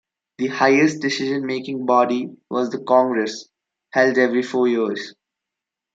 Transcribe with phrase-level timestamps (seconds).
[0.39, 3.47] The highest decision-making body was the Congress,
[3.93, 5.13] held every four years.